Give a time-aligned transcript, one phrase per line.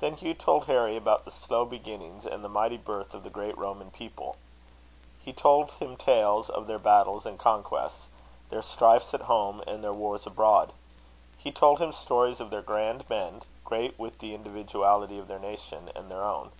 [0.00, 3.56] Then Hugh told Harry about the slow beginnings and the mighty birth of the great
[3.56, 4.36] Roman people.
[5.24, 8.02] He told him tales of their battles and conquests;
[8.50, 10.74] their strifes at home, and their wars abroad.
[11.38, 15.88] He told him stories of their grand men, great with the individuality of their nation
[15.94, 16.50] and their own.